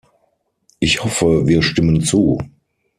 [0.79, 2.39] Ich hoffe, wir stimmen zu!